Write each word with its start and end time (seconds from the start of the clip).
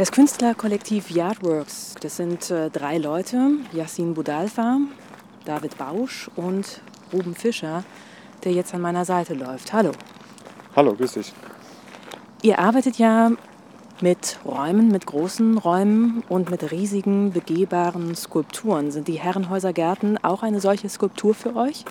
Das 0.00 0.12
Künstlerkollektiv 0.12 1.10
Yardworks, 1.10 1.94
das 2.00 2.16
sind 2.16 2.50
äh, 2.50 2.70
drei 2.70 2.96
Leute, 2.96 3.50
Yassin 3.74 4.14
Budalfa, 4.14 4.78
David 5.44 5.76
Bausch 5.76 6.30
und 6.36 6.80
Ruben 7.12 7.34
Fischer, 7.34 7.84
der 8.42 8.52
jetzt 8.52 8.72
an 8.72 8.80
meiner 8.80 9.04
Seite 9.04 9.34
läuft. 9.34 9.74
Hallo. 9.74 9.92
Hallo, 10.74 10.94
grüß 10.94 11.12
dich. 11.12 11.34
Ihr 12.40 12.58
arbeitet 12.58 12.96
ja 12.96 13.32
mit 14.00 14.38
Räumen, 14.42 14.90
mit 14.90 15.04
großen 15.04 15.58
Räumen 15.58 16.24
und 16.30 16.50
mit 16.50 16.72
riesigen, 16.72 17.32
begehbaren 17.32 18.14
Skulpturen. 18.14 18.92
Sind 18.92 19.06
die 19.06 19.20
Herrenhäusergärten 19.20 20.16
auch 20.24 20.42
eine 20.42 20.62
solche 20.62 20.88
Skulptur 20.88 21.34
für 21.34 21.54
euch? 21.56 21.84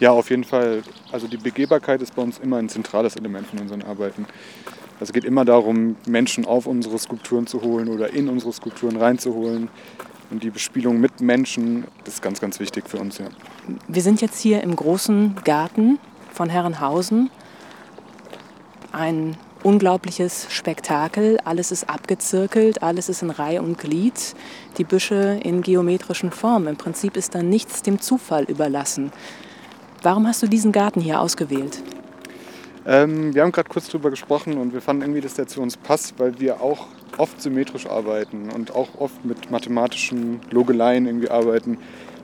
Ja, 0.00 0.10
auf 0.10 0.30
jeden 0.30 0.42
Fall. 0.42 0.82
Also 1.12 1.28
die 1.28 1.36
Begehbarkeit 1.36 2.02
ist 2.02 2.16
bei 2.16 2.22
uns 2.22 2.40
immer 2.40 2.56
ein 2.56 2.68
zentrales 2.68 3.14
Element 3.14 3.46
von 3.46 3.60
unseren 3.60 3.82
Arbeiten. 3.82 4.26
Also 5.00 5.10
es 5.10 5.12
geht 5.12 5.24
immer 5.24 5.44
darum, 5.44 5.96
Menschen 6.06 6.44
auf 6.44 6.66
unsere 6.66 6.98
Skulpturen 6.98 7.46
zu 7.46 7.62
holen 7.62 7.88
oder 7.88 8.12
in 8.12 8.28
unsere 8.28 8.52
Skulpturen 8.52 8.96
reinzuholen. 8.96 9.68
Und 10.30 10.42
die 10.42 10.50
Bespielung 10.50 11.00
mit 11.00 11.20
Menschen, 11.20 11.84
ist 12.04 12.20
ganz, 12.20 12.40
ganz 12.40 12.60
wichtig 12.60 12.88
für 12.88 12.98
uns. 12.98 13.18
Ja. 13.18 13.26
Wir 13.86 14.02
sind 14.02 14.20
jetzt 14.20 14.40
hier 14.40 14.62
im 14.62 14.74
großen 14.74 15.36
Garten 15.44 15.98
von 16.32 16.50
Herrenhausen. 16.50 17.30
Ein 18.92 19.36
unglaubliches 19.62 20.48
Spektakel. 20.50 21.38
Alles 21.44 21.70
ist 21.70 21.88
abgezirkelt, 21.88 22.82
alles 22.82 23.08
ist 23.08 23.22
in 23.22 23.30
Reihe 23.30 23.62
und 23.62 23.78
Glied. 23.78 24.34
Die 24.78 24.84
Büsche 24.84 25.40
in 25.42 25.62
geometrischen 25.62 26.32
Formen. 26.32 26.68
Im 26.68 26.76
Prinzip 26.76 27.16
ist 27.16 27.34
da 27.34 27.42
nichts 27.42 27.82
dem 27.82 28.00
Zufall 28.00 28.44
überlassen. 28.44 29.12
Warum 30.02 30.26
hast 30.26 30.42
du 30.42 30.46
diesen 30.46 30.72
Garten 30.72 31.00
hier 31.00 31.20
ausgewählt? 31.20 31.82
Ähm, 32.86 33.34
wir 33.34 33.42
haben 33.42 33.52
gerade 33.52 33.68
kurz 33.68 33.88
drüber 33.88 34.10
gesprochen 34.10 34.56
und 34.58 34.72
wir 34.72 34.80
fanden 34.80 35.02
irgendwie, 35.02 35.20
dass 35.20 35.34
der 35.34 35.46
zu 35.46 35.60
uns 35.60 35.76
passt, 35.76 36.18
weil 36.18 36.38
wir 36.40 36.60
auch 36.60 36.86
oft 37.16 37.40
symmetrisch 37.40 37.86
arbeiten 37.86 38.50
und 38.50 38.74
auch 38.74 38.88
oft 38.98 39.24
mit 39.24 39.50
mathematischen 39.50 40.40
Logeleien 40.50 41.06
irgendwie 41.06 41.30
arbeiten. 41.30 41.78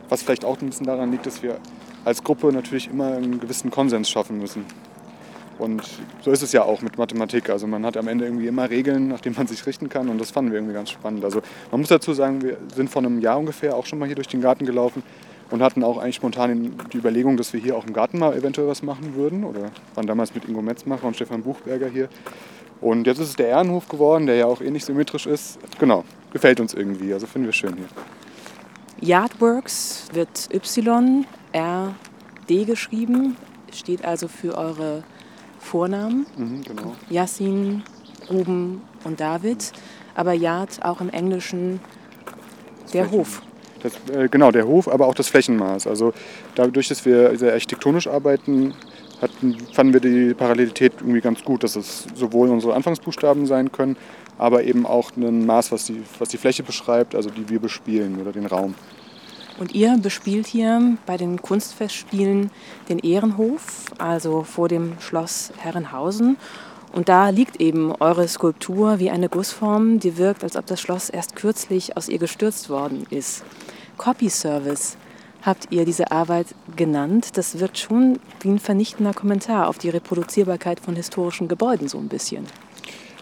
Was 0.09 0.23
vielleicht 0.23 0.45
auch 0.45 0.61
ein 0.61 0.69
bisschen 0.69 0.87
daran 0.87 1.11
liegt, 1.11 1.27
dass 1.27 1.43
wir 1.43 1.59
als 2.05 2.23
Gruppe 2.23 2.53
natürlich 2.53 2.89
immer 2.91 3.15
einen 3.15 3.41
gewissen 3.41 3.71
Konsens 3.71 4.11
schaffen 4.11 4.39
müssen. 4.39 4.65
Und 5.59 5.83
so 6.21 6.31
ist 6.31 6.43
es 6.43 6.53
ja 6.53 6.65
auch 6.65 6.83
mit 6.83 6.99
Mathematik. 6.99 7.49
Also 7.49 7.67
man 7.67 7.87
hat 7.87 7.97
am 7.97 8.09
Ende 8.09 8.25
irgendwie 8.25 8.47
immer 8.49 8.69
Regeln, 8.71 9.09
nach 9.09 9.21
denen 9.21 9.37
man 9.37 9.47
sich 9.47 9.65
richten 9.67 9.89
kann 9.89 10.09
und 10.09 10.21
das 10.21 10.31
fanden 10.31 10.51
wir 10.51 10.59
irgendwie 10.59 10.75
ganz 10.75 10.91
spannend. 10.91 11.25
Also 11.25 11.43
man 11.71 11.81
muss 11.81 11.89
dazu 11.89 12.13
sagen, 12.13 12.43
wir 12.43 12.57
sind 12.75 12.91
vor 12.91 13.03
einem 13.03 13.21
Jahr 13.21 13.39
ungefähr 13.39 13.77
auch 13.77 13.87
schon 13.87 13.99
mal 13.99 14.07
hier 14.07 14.17
durch 14.17 14.29
den 14.29 14.41
Garten 14.41 14.67
gelaufen 14.67 15.03
und 15.51 15.63
hatten 15.63 15.85
auch 15.85 15.99
eigentlich 15.99 16.17
spontan 16.17 16.77
die 16.93 16.97
Überlegung, 16.97 17.37
dass 17.37 17.53
wir 17.53 17.61
hier 17.61 17.77
auch 17.77 17.87
im 17.87 17.93
Garten 17.93 18.19
mal 18.19 18.37
eventuell 18.37 18.67
was 18.67 18.83
machen 18.83 19.15
würden. 19.15 19.45
Oder 19.45 19.71
waren 19.95 20.07
damals 20.07 20.35
mit 20.35 20.49
Ingo 20.49 20.63
Metzmacher 20.63 21.07
und 21.07 21.15
Stefan 21.15 21.43
Buchberger 21.43 21.89
hier. 21.89 22.09
Und 22.81 23.07
jetzt 23.07 23.19
ist 23.19 23.29
es 23.29 23.37
der 23.37 23.49
Ehrenhof 23.49 23.89
geworden, 23.89 24.27
der 24.27 24.37
ja 24.37 24.47
auch 24.47 24.61
ähnlich 24.61 24.85
symmetrisch 24.85 25.27
ist. 25.27 25.59
Genau, 25.79 26.05
gefällt 26.33 26.61
uns 26.61 26.75
irgendwie. 26.75 27.13
Also 27.13 27.27
finden 27.27 27.47
wir 27.47 27.53
schön 27.53 27.77
hier. 27.77 27.87
Yardworks 29.01 30.09
wird 30.13 30.49
Y-R-D 30.53 31.95
geschrieben, 32.65 33.37
steht 33.73 34.05
also 34.05 34.29
für 34.29 34.57
eure 34.57 35.03
Vornamen. 35.59 36.27
Mhm, 36.37 36.63
genau. 36.63 36.95
Yassin, 37.11 37.83
Ruben 38.31 38.83
und 39.05 39.21
David. 39.21 39.73
Aber 40.15 40.33
Yard 40.33 40.85
auch 40.85 41.01
im 41.01 41.09
Englischen 41.09 41.81
der 42.93 43.11
Hof. 43.11 43.43
Das, 43.85 43.93
äh, 44.17 44.29
genau, 44.29 44.51
der 44.51 44.67
Hof, 44.67 44.89
aber 44.89 45.07
auch 45.07 45.15
das 45.15 45.29
Flächenmaß. 45.29 45.87
Also 45.87 46.15
dadurch, 46.55 46.89
dass 46.89 47.05
wir 47.05 47.37
sehr 47.37 47.53
architektonisch 47.53 48.07
arbeiten, 48.07 48.75
hatten, 49.21 49.59
fanden 49.73 49.93
wir 49.93 50.01
die 50.01 50.33
Parallelität 50.33 50.95
irgendwie 51.01 51.21
ganz 51.21 51.45
gut, 51.45 51.63
dass 51.63 51.77
es 51.77 52.07
sowohl 52.15 52.49
unsere 52.49 52.75
Anfangsbuchstaben 52.75 53.47
sein 53.47 53.71
können, 53.73 53.97
aber 54.39 54.65
eben 54.65 54.87
auch 54.87 55.13
ein 55.17 55.45
Maß, 55.45 55.71
was 55.71 55.85
die, 55.85 56.03
was 56.19 56.31
die 56.31 56.39
Fläche 56.39 56.63
beschreibt, 56.63 57.15
also 57.15 57.29
die 57.29 57.49
wir 57.51 57.61
bespielen 57.61 58.21
oder 58.21 58.33
den 58.33 58.47
Raum. 58.47 58.75
Und 59.59 59.75
ihr 59.75 59.99
bespielt 59.99 60.47
hier 60.47 60.97
bei 61.05 61.19
den 61.19 61.41
Kunstfestspielen 61.41 62.51
den 62.89 62.99
Ehrenhof, 62.99 63.85
also 63.99 64.45
vor 64.45 64.69
dem 64.69 64.95
Schloss 64.99 65.53
Herrenhausen. 65.59 66.39
Und 66.93 67.09
da 67.09 67.29
liegt 67.29 67.61
eben 67.61 67.93
eure 67.93 68.27
Skulptur 68.29 68.99
wie 68.99 69.11
eine 69.11 69.29
Gussform, 69.29 70.01
die 70.01 70.17
wirkt, 70.17 70.43
als 70.43 70.57
ob 70.57 70.67
das 70.67 70.81
Schloss 70.81 71.11
erst 71.11 71.37
kürzlich 71.37 71.97
aus 71.97 72.09
ihr 72.09 72.19
gestürzt 72.19 72.71
worden 72.71 73.07
ist. 73.11 73.45
Copy 73.97 74.31
Service 74.31 74.97
habt 75.43 75.69
ihr 75.71 75.85
diese 75.85 76.11
Arbeit 76.11 76.55
genannt. 76.77 77.37
Das 77.37 77.59
wirkt 77.59 77.79
schon 77.79 78.19
wie 78.41 78.49
ein 78.49 78.59
vernichtender 78.59 79.13
Kommentar 79.13 79.69
auf 79.69 79.79
die 79.79 79.91
Reproduzierbarkeit 79.91 80.81
von 80.81 80.97
historischen 80.97 81.49
Gebäuden 81.49 81.89
so 81.89 81.99
ein 81.99 82.09
bisschen. 82.09 82.47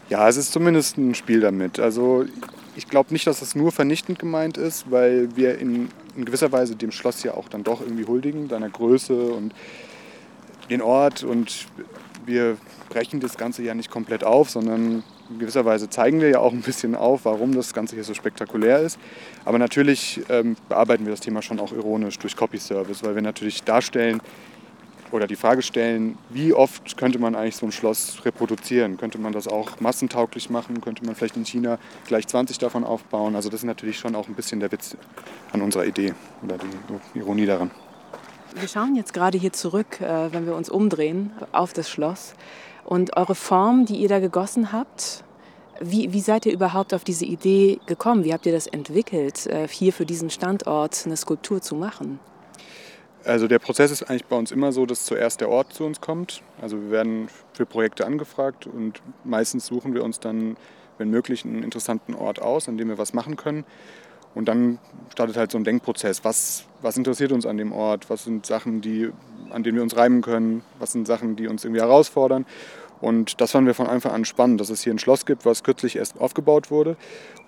Ja, 0.08 0.28
es 0.28 0.36
ist 0.36 0.52
zumindest 0.52 0.98
ein 0.98 1.14
Spiel 1.14 1.40
damit. 1.40 1.80
Also 1.80 2.24
ich 2.76 2.88
glaube 2.88 3.12
nicht, 3.12 3.26
dass 3.26 3.42
es 3.42 3.54
nur 3.54 3.72
vernichtend 3.72 4.18
gemeint 4.18 4.56
ist, 4.56 4.90
weil 4.90 5.34
wir 5.36 5.58
in, 5.58 5.88
in, 6.16 6.24
gewisser 6.24 6.52
Weise 6.52 6.76
dem 6.76 6.92
Schloss 6.92 7.22
ja 7.22 7.34
auch 7.34 7.48
dann 7.48 7.64
doch 7.64 7.80
irgendwie 7.80 8.06
huldigen, 8.06 8.48
seiner 8.48 8.68
Größe 8.68 9.32
und 9.32 9.54
den 10.70 10.82
Ort. 10.82 11.24
Und 11.24 11.66
wir 12.24 12.56
brechen 12.88 13.20
das 13.20 13.36
Ganze 13.36 13.62
ja 13.62 13.74
nicht 13.74 13.90
komplett 13.90 14.24
auf, 14.24 14.50
sondern 14.50 15.02
in 15.30 15.38
gewisser 15.38 15.64
Weise 15.64 15.88
zeigen 15.88 16.20
wir 16.20 16.28
ja 16.28 16.38
auch 16.38 16.52
ein 16.52 16.62
bisschen 16.62 16.94
auf, 16.94 17.24
warum 17.24 17.54
das 17.54 17.72
Ganze 17.72 17.94
hier 17.94 18.04
so 18.04 18.14
spektakulär 18.14 18.80
ist. 18.80 18.98
Aber 19.44 19.58
natürlich 19.58 20.20
ähm, 20.28 20.56
bearbeiten 20.68 21.04
wir 21.04 21.12
das 21.12 21.20
Thema 21.20 21.42
schon 21.42 21.60
auch 21.60 21.72
ironisch 21.72 22.18
durch 22.18 22.36
Copy 22.36 22.58
Service, 22.58 23.02
weil 23.02 23.14
wir 23.14 23.22
natürlich 23.22 23.62
darstellen, 23.62 24.20
oder 25.12 25.26
die 25.26 25.36
Frage 25.36 25.62
stellen, 25.62 26.16
wie 26.30 26.54
oft 26.54 26.96
könnte 26.96 27.18
man 27.18 27.34
eigentlich 27.34 27.56
so 27.56 27.66
ein 27.66 27.72
Schloss 27.72 28.24
reproduzieren? 28.24 28.96
Könnte 28.96 29.18
man 29.18 29.32
das 29.32 29.46
auch 29.46 29.78
massentauglich 29.78 30.50
machen? 30.50 30.80
Könnte 30.80 31.04
man 31.04 31.14
vielleicht 31.14 31.36
in 31.36 31.44
China 31.44 31.78
gleich 32.06 32.26
20 32.26 32.58
davon 32.58 32.82
aufbauen? 32.84 33.36
Also 33.36 33.50
das 33.50 33.60
ist 33.60 33.66
natürlich 33.66 33.98
schon 33.98 34.14
auch 34.14 34.26
ein 34.28 34.34
bisschen 34.34 34.60
der 34.60 34.72
Witz 34.72 34.96
an 35.52 35.60
unserer 35.60 35.84
Idee 35.84 36.14
oder 36.42 36.56
die 36.58 37.18
Ironie 37.18 37.46
daran. 37.46 37.70
Wir 38.54 38.68
schauen 38.68 38.96
jetzt 38.96 39.14
gerade 39.14 39.38
hier 39.38 39.52
zurück, 39.52 40.00
äh, 40.00 40.32
wenn 40.32 40.46
wir 40.46 40.54
uns 40.54 40.68
umdrehen, 40.68 41.30
auf 41.52 41.72
das 41.72 41.88
Schloss. 41.88 42.34
Und 42.84 43.16
eure 43.16 43.34
Form, 43.34 43.86
die 43.86 43.96
ihr 43.96 44.08
da 44.08 44.18
gegossen 44.18 44.72
habt, 44.72 45.24
wie, 45.80 46.12
wie, 46.12 46.20
seid 46.20 46.46
ihr 46.46 46.52
überhaupt 46.52 46.94
auf 46.94 47.04
diese 47.04 47.24
Idee 47.24 47.80
gekommen? 47.86 48.24
Wie 48.24 48.32
habt 48.32 48.46
ihr 48.46 48.52
das 48.52 48.66
entwickelt, 48.66 49.46
äh, 49.46 49.66
hier 49.68 49.92
für 49.92 50.06
diesen 50.06 50.30
Standort 50.30 51.02
eine 51.06 51.16
Skulptur 51.16 51.60
zu 51.60 51.74
machen? 51.74 52.20
Also 53.24 53.46
der 53.46 53.58
Prozess 53.58 53.90
ist 53.90 54.02
eigentlich 54.02 54.26
bei 54.26 54.36
uns 54.36 54.50
immer 54.50 54.72
so, 54.72 54.84
dass 54.86 55.04
zuerst 55.04 55.40
der 55.40 55.48
Ort 55.48 55.72
zu 55.72 55.84
uns 55.84 56.00
kommt. 56.00 56.42
Also 56.60 56.80
wir 56.80 56.90
werden 56.90 57.28
für 57.52 57.66
Projekte 57.66 58.04
angefragt 58.04 58.66
und 58.66 59.00
meistens 59.24 59.66
suchen 59.66 59.94
wir 59.94 60.02
uns 60.02 60.18
dann, 60.18 60.56
wenn 60.98 61.08
möglich, 61.10 61.44
einen 61.44 61.62
interessanten 61.62 62.14
Ort 62.14 62.42
aus, 62.42 62.68
an 62.68 62.76
dem 62.76 62.88
wir 62.88 62.98
was 62.98 63.12
machen 63.12 63.36
können. 63.36 63.64
Und 64.34 64.46
dann 64.46 64.78
startet 65.10 65.36
halt 65.36 65.52
so 65.52 65.58
ein 65.58 65.64
Denkprozess. 65.64 66.24
Was, 66.24 66.64
was 66.80 66.96
interessiert 66.96 67.32
uns 67.32 67.46
an 67.46 67.58
dem 67.58 67.72
Ort? 67.72 68.08
Was 68.08 68.24
sind 68.24 68.46
Sachen, 68.46 68.80
die, 68.80 69.10
an 69.50 69.62
denen 69.62 69.76
wir 69.76 69.82
uns 69.82 69.96
reiben 69.96 70.22
können? 70.22 70.62
Was 70.78 70.92
sind 70.92 71.06
Sachen, 71.06 71.36
die 71.36 71.48
uns 71.48 71.64
irgendwie 71.64 71.80
herausfordern? 71.80 72.46
Und 73.02 73.40
das 73.40 73.50
fanden 73.50 73.66
wir 73.66 73.74
von 73.74 73.88
Anfang 73.88 74.12
an 74.12 74.24
spannend, 74.24 74.60
dass 74.60 74.70
es 74.70 74.84
hier 74.84 74.94
ein 74.94 74.98
Schloss 75.00 75.26
gibt, 75.26 75.44
was 75.44 75.64
kürzlich 75.64 75.96
erst 75.96 76.20
aufgebaut 76.20 76.70
wurde. 76.70 76.96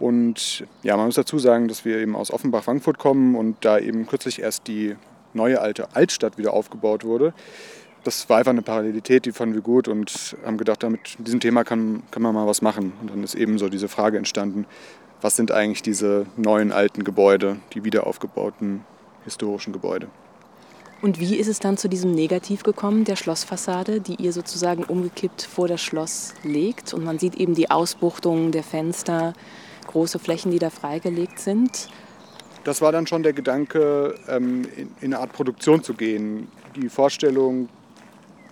Und 0.00 0.65
ja, 0.83 0.97
man 0.97 1.06
muss 1.06 1.15
dazu 1.15 1.39
sagen, 1.39 1.69
dass 1.69 1.84
wir 1.84 1.99
eben 1.99 2.17
aus 2.17 2.33
Offenbach-Frankfurt 2.33 2.99
kommen 2.99 3.37
und 3.37 3.56
da 3.65 3.78
eben 3.78 4.05
kürzlich 4.06 4.43
erst 4.43 4.67
die 4.67 4.97
neue 5.33 5.61
alte 5.61 5.94
Altstadt 5.94 6.39
wieder 6.39 6.53
aufgebaut 6.53 7.05
wurde. 7.05 7.34
Das 8.03 8.28
war 8.28 8.39
einfach 8.39 8.50
eine 8.50 8.62
Parallelität, 8.62 9.27
die 9.27 9.33
fanden 9.33 9.55
wir 9.55 9.62
gut 9.62 9.87
und 9.87 10.37
haben 10.44 10.59
gedacht, 10.59 10.83
damit 10.83 11.17
diesem 11.19 11.39
Thema 11.39 11.62
kann, 11.62 12.03
kann 12.11 12.23
man 12.23 12.34
mal 12.34 12.47
was 12.49 12.61
machen. 12.61 12.93
Und 13.00 13.11
dann 13.11 13.23
ist 13.23 13.37
eben 13.37 13.56
so 13.59 13.69
diese 13.69 13.89
Frage 13.89 14.19
entstanden, 14.19 14.67
was 15.25 15.37
sind 15.37 15.53
eigentlich 15.53 15.81
diese 15.81 16.27
neuen 16.37 16.71
alten 16.71 17.03
Gebäude, 17.03 17.57
die 17.73 17.83
wiederaufgebauten 17.83 18.85
historischen 19.25 19.73
Gebäude. 19.73 20.09
Und 21.01 21.19
wie 21.19 21.37
ist 21.37 21.49
es 21.49 21.61
dann 21.61 21.79
zu 21.79 21.89
diesem 21.89 22.12
Negativ 22.12 22.62
gekommen, 22.62 23.05
der 23.05 23.17
Schlossfassade, 23.17 24.03
die 24.03 24.17
ihr 24.23 24.35
sozusagen 24.35 24.85
umgekippt 24.85 25.43
vor 25.43 25.67
das 25.67 25.81
Schloss 25.81 26.35
legt? 26.43 26.93
Und 26.93 27.05
man 27.05 27.19
sieht 27.19 27.37
eben 27.37 27.55
die 27.55 27.71
Ausbuchtungen 27.71 28.53
der 28.53 28.62
Fenster, 28.62 29.32
große 29.87 30.19
Flächen, 30.19 30.50
die 30.50 30.59
da 30.59 30.69
freigelegt 30.69 31.38
sind 31.38 31.88
das 32.65 32.81
war 32.81 32.93
dann 32.93 33.06
schon 33.06 33.23
der 33.23 33.32
Gedanke, 33.32 34.15
ähm, 34.27 34.67
in, 34.77 34.88
in, 35.00 35.12
eine 35.12 35.19
Art 35.19 35.32
Produktion 35.32 35.82
zu 35.82 35.94
gehen. 35.94 36.49
Die 36.75 36.88
Vorstellung, 36.88 37.69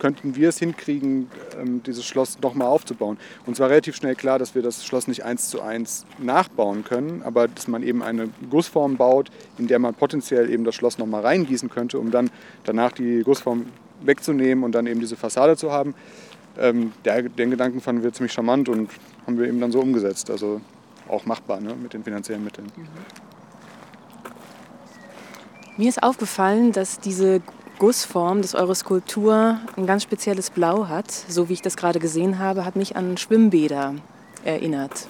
könnten 0.03 0.35
wir 0.35 0.49
es 0.49 0.59
hinkriegen, 0.59 1.31
ähm, 1.57 1.81
dieses 1.85 2.05
Schloss 2.05 2.41
nochmal 2.41 2.67
aufzubauen. 2.67 3.19
Und 3.47 3.55
zwar 3.55 3.71
relativ 3.71 3.95
schnell 3.95 4.17
klar, 4.17 4.41
dass 4.41 4.57
wir 4.57 4.61
das 4.61 4.85
Schloss 4.85 5.07
nicht 5.07 5.25
eins 5.25 5.49
zu 5.49 5.63
eins 5.63 6.07
nachbauen 6.19 6.83
können, 6.83 7.23
aber 7.23 7.47
dass 7.47 7.69
man 7.69 7.85
eben 7.85 8.03
eine 8.03 8.29
Gussform 8.51 8.97
baut, 8.97 9.31
in 9.59 9.69
der 9.69 9.79
man 9.79 9.95
potenziell 9.95 10.51
eben 10.51 10.65
das 10.65 10.75
Schloss 10.75 10.99
nochmal 10.99 11.23
reingießen 11.23 11.71
könnte, 11.71 12.01
um 12.01 12.11
dann 12.11 12.31
danach 12.65 12.91
die 12.91 13.23
Gussform 13.23 13.67
wegzunehmen 14.01 14.65
und 14.65 14.73
dann 14.75 14.89
eben 14.89 14.99
diese 14.99 15.15
Fassade 15.15 15.57
zu 15.57 15.71
haben. 15.71 15.95
Ähm, 16.59 16.93
den 17.05 17.51
Gedanken 17.53 17.81
fanden 17.81 18.03
wir 18.03 18.13
ziemlich 18.13 18.33
charmant 18.33 18.69
und 18.69 18.91
haben 19.25 19.39
wir 19.39 19.47
eben 19.47 19.61
dann 19.61 19.71
so 19.71 19.79
umgesetzt. 19.79 20.33
Also 20.33 20.61
auch 21.09 21.27
machbar 21.27 21.61
ne, 21.61 21.77
mit 21.81 21.93
den 21.93 22.03
finanziellen 22.03 22.43
Mitteln. 22.43 22.67
Mhm. 22.77 22.89
Mir 25.77 25.89
ist 25.89 26.03
aufgefallen, 26.03 26.73
dass 26.73 26.99
diese 26.99 27.41
Gussform, 27.83 28.43
dass 28.43 28.55
eure 28.55 28.77
Skulptur 28.77 29.59
ein 29.77 29.87
ganz 29.87 30.05
spezielles 30.05 30.51
Blau 30.51 30.87
hat, 30.87 31.11
so 31.11 31.49
wie 31.49 31.55
ich 31.55 31.63
das 31.63 31.77
gerade 31.77 31.99
gesehen 31.99 32.39
habe, 32.39 32.65
hat 32.65 32.77
mich 32.77 32.95
an 32.95 33.17
Schwimmbäder 33.17 33.97
erinnert. 34.45 35.09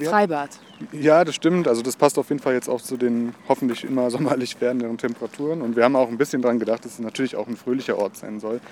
ja, 0.00 0.10
Freibad. 0.10 0.48
Ja, 0.92 1.22
das 1.26 1.34
stimmt. 1.34 1.68
Also 1.68 1.82
das 1.82 1.96
passt 1.96 2.18
auf 2.18 2.30
jeden 2.30 2.40
Fall 2.40 2.54
jetzt 2.54 2.70
auch 2.70 2.80
zu 2.80 2.96
den 2.96 3.34
hoffentlich 3.50 3.84
immer 3.84 4.10
sommerlich 4.10 4.58
werdenden 4.62 4.96
Temperaturen. 4.96 5.60
Und 5.60 5.76
wir 5.76 5.84
haben 5.84 5.94
auch 5.94 6.08
ein 6.08 6.16
bisschen 6.16 6.40
daran 6.40 6.58
gedacht, 6.58 6.86
dass 6.86 6.92
es 6.92 7.00
natürlich 7.00 7.36
auch 7.36 7.48
ein 7.48 7.58
fröhlicher 7.58 7.98
Ort 7.98 8.16
sein 8.16 8.40
soll, 8.40 8.62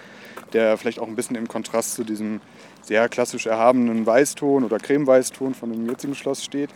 der 0.54 0.78
vielleicht 0.78 1.00
auch 1.00 1.08
ein 1.08 1.16
bisschen 1.16 1.36
im 1.36 1.48
Kontrast 1.48 1.92
zu 1.92 2.02
diesem 2.02 2.40
sehr 2.80 3.10
klassisch 3.10 3.44
erhabenen 3.44 4.06
Weißton 4.06 4.64
oder 4.64 4.78
Cremeweißton 4.78 5.52
von 5.52 5.70
dem 5.70 5.86
jetzigen 5.86 6.14
Schloss 6.14 6.42
steht. 6.42 6.70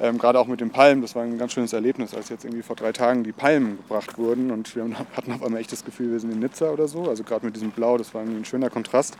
Ähm, 0.00 0.18
Gerade 0.18 0.38
auch 0.38 0.46
mit 0.46 0.60
den 0.60 0.70
Palmen, 0.70 1.02
das 1.02 1.14
war 1.14 1.24
ein 1.24 1.38
ganz 1.38 1.52
schönes 1.52 1.72
Erlebnis, 1.72 2.14
als 2.14 2.28
jetzt 2.28 2.44
irgendwie 2.44 2.62
vor 2.62 2.76
drei 2.76 2.92
Tagen 2.92 3.24
die 3.24 3.32
Palmen 3.32 3.78
gebracht 3.78 4.16
wurden 4.16 4.50
und 4.50 4.74
wir 4.76 4.84
hatten 5.16 5.32
auf 5.32 5.42
einmal 5.42 5.60
echt 5.60 5.72
das 5.72 5.84
Gefühl, 5.84 6.12
wir 6.12 6.20
sind 6.20 6.32
in 6.32 6.38
Nizza 6.38 6.70
oder 6.70 6.88
so. 6.88 7.08
Also 7.08 7.24
gerade 7.24 7.44
mit 7.44 7.56
diesem 7.56 7.70
Blau, 7.70 7.98
das 7.98 8.14
war 8.14 8.22
irgendwie 8.22 8.40
ein 8.40 8.44
schöner 8.44 8.70
Kontrast. 8.70 9.18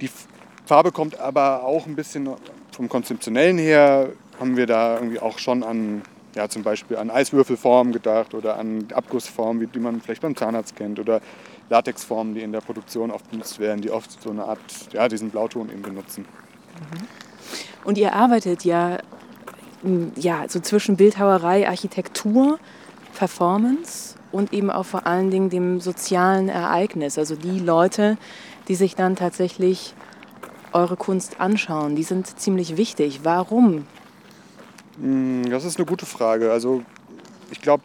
Die 0.00 0.10
Farbe 0.64 0.92
kommt 0.92 1.18
aber 1.18 1.64
auch 1.64 1.86
ein 1.86 1.94
bisschen 1.94 2.28
vom 2.70 2.88
Konzeptionellen 2.88 3.58
her, 3.58 4.08
haben 4.40 4.56
wir 4.56 4.66
da 4.66 4.96
irgendwie 4.96 5.20
auch 5.20 5.38
schon 5.38 5.62
an 5.62 6.02
ja, 6.34 6.48
zum 6.48 6.62
Beispiel 6.62 6.96
an 6.96 7.10
Eiswürfelformen 7.10 7.92
gedacht 7.92 8.34
oder 8.34 8.58
an 8.58 8.86
Abgussformen, 8.92 9.70
die 9.70 9.78
man 9.78 10.00
vielleicht 10.00 10.22
beim 10.22 10.34
Zahnarzt 10.34 10.76
kennt 10.76 10.98
oder 10.98 11.20
Latexformen, 11.68 12.34
die 12.34 12.40
in 12.40 12.52
der 12.52 12.60
Produktion 12.60 13.10
oft 13.10 13.30
benutzt 13.30 13.58
werden, 13.58 13.82
die 13.82 13.90
oft 13.90 14.22
so 14.22 14.30
eine 14.30 14.44
Art, 14.44 14.58
ja, 14.92 15.08
diesen 15.08 15.30
Blauton 15.30 15.70
eben 15.70 15.82
benutzen. 15.82 16.24
Mhm. 16.24 17.06
Und 17.84 17.98
ihr 17.98 18.14
arbeitet 18.14 18.64
ja 18.64 18.98
ja, 20.16 20.44
so 20.48 20.60
zwischen 20.60 20.96
Bildhauerei, 20.96 21.68
Architektur, 21.68 22.58
Performance 23.16 24.16
und 24.30 24.52
eben 24.52 24.70
auch 24.70 24.86
vor 24.86 25.06
allen 25.06 25.30
Dingen 25.30 25.50
dem 25.50 25.80
sozialen 25.80 26.48
Ereignis. 26.48 27.18
Also 27.18 27.36
die 27.36 27.58
Leute, 27.58 28.16
die 28.68 28.74
sich 28.74 28.94
dann 28.94 29.16
tatsächlich 29.16 29.94
eure 30.72 30.96
Kunst 30.96 31.40
anschauen, 31.40 31.96
die 31.96 32.02
sind 32.02 32.38
ziemlich 32.40 32.76
wichtig. 32.76 33.20
Warum? 33.24 33.86
Hm, 35.00 35.48
das 35.50 35.64
ist 35.64 35.78
eine 35.78 35.86
gute 35.86 36.06
Frage. 36.06 36.52
Also 36.52 36.82
ich 37.50 37.60
glaube, 37.60 37.82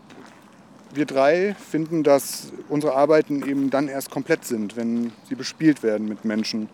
wir 0.94 1.06
drei 1.06 1.56
finden, 1.56 2.04
dass 2.04 2.52
unsere 2.70 2.96
Arbeiten 2.96 3.48
eben 3.48 3.70
dann 3.70 3.88
erst 3.88 4.10
komplett 4.10 4.46
sind, 4.46 4.78
wenn 4.78 5.12
sie 5.28 5.36
bespielt 5.36 5.84
werden 5.84 6.08
mit 6.08 6.26
Menschen. 6.26 6.70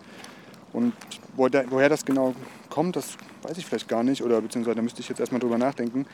Und 0.72 0.94
woher 1.36 1.90
das 1.90 2.06
genau 2.06 2.34
kommt, 2.74 2.96
das 2.96 3.18
weiß 3.44 3.58
ich 3.58 3.66
vielleicht 3.66 3.88
gar 3.88 4.04
nicht 4.04 4.24
oder 4.24 4.42
beziehungsweise 4.42 4.76
da 4.76 4.82
müsste 4.82 5.02
ich 5.02 5.10
jetzt 5.10 5.20
erstmal 5.20 5.40
drüber 5.40 5.60
nachdenken. 5.60 6.08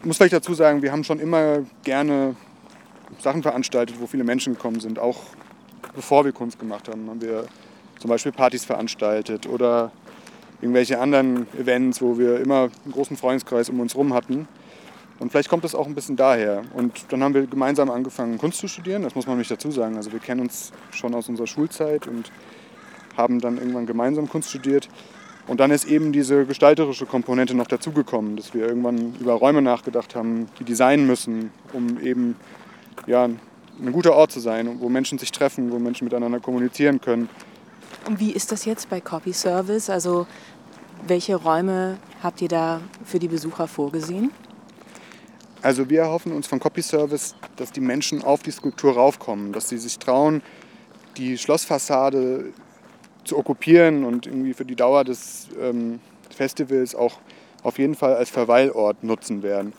Ich 0.00 0.06
muss 0.06 0.16
vielleicht 0.16 0.32
dazu 0.32 0.54
sagen, 0.54 0.80
wir 0.80 0.90
haben 0.90 1.04
schon 1.04 1.20
immer 1.20 1.64
gerne 1.84 2.34
Sachen 3.20 3.42
veranstaltet, 3.42 4.00
wo 4.00 4.06
viele 4.06 4.24
Menschen 4.24 4.54
gekommen 4.54 4.80
sind. 4.80 4.98
Auch 4.98 5.18
bevor 5.94 6.24
wir 6.24 6.32
Kunst 6.32 6.58
gemacht 6.58 6.88
haben, 6.88 7.08
haben 7.10 7.20
wir 7.20 7.46
zum 7.98 8.08
Beispiel 8.08 8.32
Partys 8.32 8.64
veranstaltet 8.64 9.46
oder 9.46 9.92
irgendwelche 10.62 10.98
anderen 10.98 11.46
Events, 11.58 12.00
wo 12.00 12.18
wir 12.18 12.40
immer 12.40 12.70
einen 12.84 12.92
großen 12.92 13.16
Freundeskreis 13.16 13.68
um 13.68 13.78
uns 13.80 13.94
herum 13.94 14.14
hatten. 14.14 14.48
Und 15.18 15.30
vielleicht 15.30 15.48
kommt 15.48 15.64
das 15.64 15.74
auch 15.74 15.86
ein 15.86 15.94
bisschen 15.94 16.16
daher. 16.16 16.62
Und 16.74 17.06
dann 17.10 17.22
haben 17.22 17.34
wir 17.34 17.46
gemeinsam 17.46 17.90
angefangen, 17.90 18.38
Kunst 18.38 18.58
zu 18.58 18.68
studieren. 18.68 19.02
Das 19.02 19.14
muss 19.14 19.26
man 19.26 19.38
nicht 19.38 19.50
dazu 19.50 19.70
sagen. 19.70 19.96
Also 19.96 20.12
wir 20.12 20.20
kennen 20.20 20.40
uns 20.40 20.72
schon 20.90 21.14
aus 21.14 21.28
unserer 21.28 21.46
Schulzeit 21.46 22.06
und 22.06 22.30
haben 23.16 23.40
dann 23.40 23.56
irgendwann 23.58 23.86
gemeinsam 23.86 24.28
Kunst 24.28 24.50
studiert. 24.50 24.88
Und 25.46 25.60
dann 25.60 25.70
ist 25.70 25.84
eben 25.84 26.12
diese 26.12 26.44
gestalterische 26.44 27.06
Komponente 27.06 27.54
noch 27.54 27.68
dazugekommen, 27.68 28.36
dass 28.36 28.52
wir 28.52 28.66
irgendwann 28.66 29.14
über 29.20 29.34
Räume 29.34 29.62
nachgedacht 29.62 30.16
haben, 30.16 30.48
die 30.58 30.64
designen 30.64 31.06
müssen, 31.06 31.50
um 31.72 32.00
eben 32.00 32.36
ja, 33.06 33.24
ein 33.24 33.92
guter 33.92 34.14
Ort 34.14 34.32
zu 34.32 34.40
sein, 34.40 34.80
wo 34.80 34.88
Menschen 34.88 35.18
sich 35.18 35.30
treffen, 35.30 35.70
wo 35.70 35.78
Menschen 35.78 36.04
miteinander 36.04 36.40
kommunizieren 36.40 37.00
können. 37.00 37.28
Und 38.06 38.18
wie 38.18 38.32
ist 38.32 38.50
das 38.50 38.64
jetzt 38.64 38.88
bei 38.88 39.00
Copy 39.00 39.32
Service? 39.32 39.88
Also 39.88 40.26
welche 41.06 41.36
Räume 41.36 41.98
habt 42.22 42.42
ihr 42.42 42.48
da 42.48 42.80
für 43.04 43.18
die 43.18 43.28
Besucher 43.28 43.68
vorgesehen? 43.68 44.32
Also 45.62 45.88
wir 45.90 46.00
erhoffen 46.00 46.32
uns 46.32 46.46
von 46.46 46.60
Copy 46.60 46.82
Service, 46.82 47.34
dass 47.56 47.72
die 47.72 47.80
Menschen 47.80 48.22
auf 48.22 48.42
die 48.42 48.50
Skulptur 48.50 48.94
raufkommen, 48.94 49.52
dass 49.52 49.68
sie 49.68 49.78
sich 49.78 49.98
trauen, 49.98 50.42
die 51.16 51.38
Schlossfassade 51.38 52.52
zu 53.26 53.38
okkupieren 53.38 54.04
und 54.04 54.26
irgendwie 54.26 54.54
für 54.54 54.64
die 54.64 54.76
Dauer 54.76 55.04
des 55.04 55.48
ähm, 55.60 56.00
Festivals 56.34 56.94
auch 56.94 57.18
auf 57.62 57.78
jeden 57.78 57.94
Fall 57.94 58.14
als 58.14 58.30
Verweilort 58.30 59.02
nutzen 59.02 59.42
werden. 59.42 59.72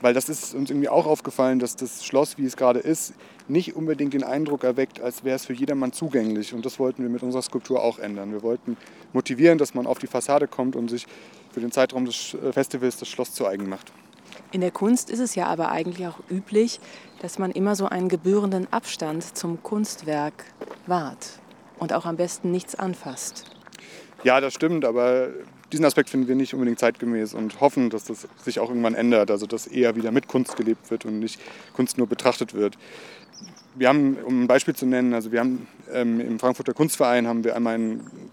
Weil 0.00 0.12
das 0.12 0.28
ist 0.28 0.54
uns 0.54 0.70
irgendwie 0.70 0.88
auch 0.88 1.06
aufgefallen, 1.06 1.58
dass 1.58 1.76
das 1.76 2.04
Schloss, 2.04 2.36
wie 2.36 2.44
es 2.44 2.56
gerade 2.56 2.80
ist, 2.80 3.14
nicht 3.48 3.76
unbedingt 3.76 4.12
den 4.12 4.24
Eindruck 4.24 4.64
erweckt, 4.64 5.00
als 5.00 5.24
wäre 5.24 5.36
es 5.36 5.46
für 5.46 5.52
jedermann 5.52 5.92
zugänglich. 5.92 6.52
Und 6.52 6.66
das 6.66 6.78
wollten 6.78 7.02
wir 7.02 7.08
mit 7.08 7.22
unserer 7.22 7.42
Skulptur 7.42 7.82
auch 7.82 7.98
ändern. 7.98 8.32
Wir 8.32 8.42
wollten 8.42 8.76
motivieren, 9.12 9.56
dass 9.58 9.74
man 9.74 9.86
auf 9.86 9.98
die 9.98 10.06
Fassade 10.06 10.48
kommt 10.48 10.76
und 10.76 10.88
sich 10.88 11.06
für 11.52 11.60
den 11.60 11.70
Zeitraum 11.70 12.04
des 12.04 12.34
äh, 12.34 12.52
Festivals 12.52 12.96
das 12.96 13.08
Schloss 13.08 13.32
zu 13.32 13.46
eigen 13.46 13.68
macht. 13.68 13.92
In 14.50 14.60
der 14.60 14.72
Kunst 14.72 15.10
ist 15.10 15.20
es 15.20 15.34
ja 15.36 15.46
aber 15.46 15.70
eigentlich 15.70 16.06
auch 16.06 16.18
üblich, 16.28 16.80
dass 17.22 17.38
man 17.38 17.50
immer 17.50 17.76
so 17.76 17.86
einen 17.86 18.08
gebührenden 18.08 18.66
Abstand 18.72 19.36
zum 19.36 19.62
Kunstwerk 19.62 20.44
wahrt 20.86 21.40
und 21.84 21.92
auch 21.92 22.06
am 22.06 22.16
besten 22.16 22.50
nichts 22.50 22.74
anfasst. 22.74 23.44
Ja, 24.24 24.40
das 24.40 24.54
stimmt, 24.54 24.86
aber 24.86 25.28
diesen 25.70 25.84
Aspekt 25.84 26.08
finden 26.08 26.28
wir 26.28 26.34
nicht 26.34 26.54
unbedingt 26.54 26.78
zeitgemäß 26.78 27.34
und 27.34 27.60
hoffen, 27.60 27.90
dass 27.90 28.04
das 28.04 28.26
sich 28.42 28.58
auch 28.58 28.70
irgendwann 28.70 28.94
ändert, 28.94 29.30
also 29.30 29.46
dass 29.46 29.66
eher 29.66 29.94
wieder 29.94 30.10
mit 30.10 30.26
Kunst 30.26 30.56
gelebt 30.56 30.90
wird 30.90 31.04
und 31.04 31.18
nicht 31.20 31.38
Kunst 31.74 31.98
nur 31.98 32.06
betrachtet 32.06 32.54
wird. 32.54 32.78
Wir 33.74 33.88
haben, 33.88 34.16
um 34.24 34.44
ein 34.44 34.46
Beispiel 34.46 34.74
zu 34.74 34.86
nennen, 34.86 35.12
also 35.12 35.30
wir 35.30 35.40
haben 35.40 35.68
ähm, 35.92 36.20
im 36.20 36.38
Frankfurter 36.38 36.72
Kunstverein 36.72 37.26
haben 37.26 37.44
wir 37.44 37.54
einmal 37.54 37.78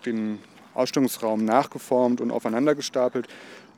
den 0.06 0.40
Ausstellungsraum 0.74 1.44
nachgeformt 1.44 2.22
und 2.22 2.32
aufeinander 2.32 2.74
gestapelt 2.74 3.28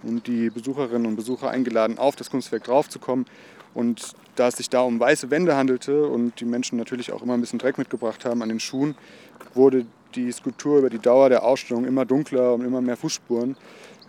und 0.04 0.28
die 0.28 0.52
Besucherinnen 0.52 1.08
und 1.08 1.16
Besucher 1.16 1.50
eingeladen, 1.50 1.98
auf 1.98 2.16
das 2.16 2.30
Kunstwerk 2.30 2.66
draufzukommen. 2.66 3.26
Und 3.74 4.14
da 4.36 4.48
es 4.48 4.58
sich 4.58 4.70
da 4.70 4.82
um 4.82 5.00
weiße 5.00 5.32
Wände 5.32 5.56
handelte 5.56 6.08
und 6.08 6.40
die 6.40 6.46
Menschen 6.46 6.78
natürlich 6.78 7.12
auch 7.12 7.22
immer 7.22 7.34
ein 7.34 7.42
bisschen 7.42 7.60
Dreck 7.60 7.78
mitgebracht 7.78 8.26
haben 8.26 8.42
an 8.42 8.50
den 8.50 8.60
Schuhen, 8.60 8.96
wurde 9.54 9.86
die 10.16 10.32
Skulptur 10.32 10.80
über 10.80 10.90
die 10.90 11.00
Dauer 11.00 11.30
der 11.30 11.44
Ausstellung 11.44 11.86
immer 11.86 12.06
dunkler 12.06 12.54
und 12.54 12.64
immer 12.64 12.82
mehr 12.82 12.98
Fußspuren 12.98 13.58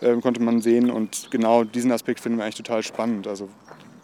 äh, 0.00 0.14
konnte 0.20 0.42
man 0.42 0.60
sehen. 0.60 0.90
Und 0.90 1.28
genau 1.30 1.64
diesen 1.64 1.92
Aspekt 1.92 2.20
finden 2.20 2.38
wir 2.38 2.44
eigentlich 2.44 2.56
total 2.56 2.82
spannend. 2.82 3.26
Also 3.26 3.48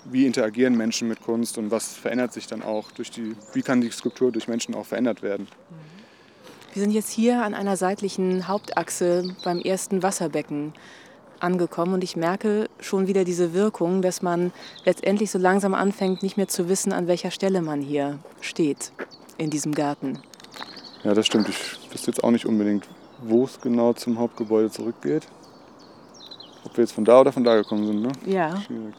wie 0.05 0.27
interagieren 0.27 0.77
Menschen 0.77 1.09
mit 1.09 1.21
Kunst 1.21 1.59
und 1.59 1.71
was 1.71 1.95
verändert 1.95 2.33
sich 2.33 2.47
dann 2.47 2.63
auch 2.63 2.91
durch 2.93 3.11
die, 3.11 3.37
wie 3.53 3.63
kann 3.63 3.81
die 3.81 3.91
Skulptur 3.91 4.33
durch 4.33 4.49
Menschen 4.49 4.75
auch 4.75 4.87
verändert 4.87 5.23
werden? 5.23 5.47
Wir 6.73 6.83
sind 6.83 6.93
jetzt 6.93 7.11
hier 7.11 7.43
an 7.43 7.55
einer 7.55 7.77
seitlichen 7.77 8.47
Hauptachse 8.47 9.35
beim 9.45 9.59
ersten 9.59 10.03
Wasserbecken 10.03 10.73
angekommen 11.41 11.95
und 11.95 12.05
ich 12.05 12.17
merke 12.17 12.69
schon 12.81 13.07
wieder 13.07 13.25
diese 13.25 13.53
Wirkung, 13.53 14.03
dass 14.03 14.23
man 14.23 14.53
letztendlich 14.85 15.31
so 15.31 15.39
langsam 15.39 15.75
anfängt, 15.75 16.23
nicht 16.23 16.37
mehr 16.37 16.49
zu 16.49 16.69
wissen, 16.69 16.93
an 16.93 17.07
welcher 17.07 17.31
Stelle 17.31 17.63
man 17.63 17.81
hier 17.81 18.19
steht 18.41 18.93
in 19.39 19.51
diesem 19.51 19.75
Garten. 19.75 20.19
Ja, 21.03 21.15
das 21.15 21.27
stimmt. 21.27 21.49
Ich 21.49 21.93
wüsste 21.93 22.11
jetzt 22.11 22.23
auch 22.23 22.31
nicht 22.31 22.47
unbedingt, 22.47 22.87
wo 23.23 23.45
es 23.45 23.61
genau 23.61 23.93
zum 23.93 24.19
Hauptgebäude 24.19 24.71
zurückgeht. 24.71 25.27
Ob 26.65 26.77
wir 26.77 26.85
jetzt 26.85 26.93
von 26.93 27.05
da 27.05 27.21
oder 27.21 27.33
von 27.33 27.43
da 27.43 27.57
gekommen 27.57 27.87
sind, 27.87 28.03
ne? 28.03 28.13
Ja. 28.27 28.61
Schwierig. 28.61 28.95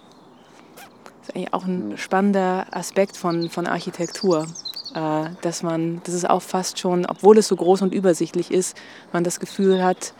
Das 0.75 1.29
ist 1.29 1.35
eigentlich 1.35 1.53
auch 1.53 1.65
ein 1.65 1.91
ja. 1.91 1.97
spannender 1.97 2.65
Aspekt 2.71 3.17
von, 3.17 3.49
von 3.49 3.67
Architektur. 3.67 4.47
Äh, 4.93 5.29
dass 5.41 5.63
man, 5.63 6.01
das 6.03 6.15
ist 6.15 6.29
auch 6.29 6.41
fast 6.41 6.79
schon, 6.79 7.05
obwohl 7.05 7.37
es 7.37 7.47
so 7.47 7.55
groß 7.55 7.81
und 7.83 7.93
übersichtlich 7.93 8.51
ist, 8.51 8.75
man 9.13 9.23
das 9.23 9.39
Gefühl 9.39 9.83
hat, 9.83 10.13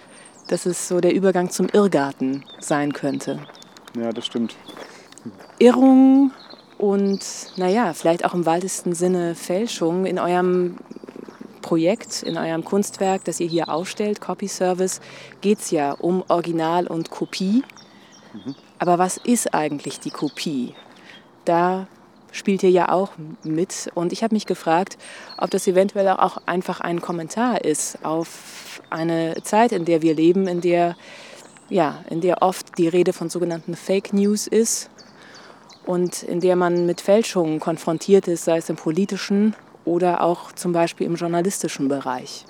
dass 0.47 0.65
es 0.65 0.87
so 0.87 0.99
der 0.99 1.13
Übergang 1.13 1.49
zum 1.49 1.67
Irrgarten 1.67 2.43
sein 2.59 2.93
könnte. 2.93 3.39
Ja, 3.97 4.11
das 4.11 4.25
stimmt. 4.25 4.55
Irrung 5.59 6.31
und, 6.77 7.21
naja, 7.57 7.93
vielleicht 7.93 8.25
auch 8.25 8.33
im 8.33 8.45
weitesten 8.45 8.93
Sinne 8.95 9.35
Fälschung 9.35 10.05
in 10.05 10.17
eurem 10.17 10.77
Projekt, 11.61 12.23
in 12.23 12.37
eurem 12.37 12.65
Kunstwerk, 12.65 13.23
das 13.25 13.39
ihr 13.39 13.47
hier 13.47 13.69
ausstellt, 13.69 14.19
Copy 14.19 14.47
Service, 14.47 14.99
geht 15.41 15.59
es 15.59 15.71
ja 15.71 15.91
um 15.91 16.23
Original 16.27 16.87
und 16.87 17.11
Kopie. 17.11 17.63
Mhm. 18.33 18.55
Aber 18.79 18.97
was 18.97 19.17
ist 19.17 19.53
eigentlich 19.53 19.99
die 19.99 20.09
Kopie? 20.09 20.73
Da 21.45 21.87
spielt 22.31 22.63
ihr 22.63 22.69
ja 22.69 22.89
auch 22.89 23.11
mit. 23.43 23.91
Und 23.93 24.13
ich 24.13 24.23
habe 24.23 24.33
mich 24.33 24.45
gefragt, 24.45 24.97
ob 25.37 25.51
das 25.51 25.67
eventuell 25.67 26.07
auch 26.09 26.37
einfach 26.45 26.81
ein 26.81 27.01
Kommentar 27.01 27.63
ist 27.63 28.03
auf 28.03 28.81
eine 28.89 29.35
Zeit, 29.43 29.71
in 29.71 29.85
der 29.85 30.01
wir 30.01 30.15
leben, 30.15 30.47
in 30.47 30.61
der, 30.61 30.95
ja, 31.69 32.03
in 32.09 32.21
der 32.21 32.41
oft 32.41 32.77
die 32.77 32.87
Rede 32.87 33.13
von 33.13 33.29
sogenannten 33.29 33.75
Fake 33.75 34.13
News 34.13 34.47
ist 34.47 34.89
und 35.85 36.23
in 36.23 36.39
der 36.39 36.55
man 36.55 36.85
mit 36.85 37.01
Fälschungen 37.01 37.59
konfrontiert 37.59 38.27
ist, 38.27 38.45
sei 38.45 38.57
es 38.57 38.69
im 38.69 38.75
politischen 38.75 39.55
oder 39.85 40.21
auch 40.21 40.51
zum 40.51 40.73
Beispiel 40.73 41.07
im 41.07 41.15
journalistischen 41.15 41.87
Bereich. 41.87 42.45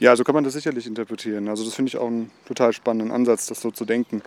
Ja, 0.00 0.16
so 0.16 0.24
kann 0.24 0.34
man 0.34 0.44
das 0.44 0.54
sicherlich 0.54 0.86
interpretieren. 0.86 1.48
Also 1.48 1.64
das 1.64 1.74
finde 1.74 1.88
ich 1.88 1.96
auch 1.96 2.08
einen 2.08 2.30
total 2.46 2.72
spannenden 2.72 3.12
Ansatz, 3.12 3.46
das 3.46 3.60
so 3.60 3.70
zu 3.70 3.84
denken. 3.84 4.22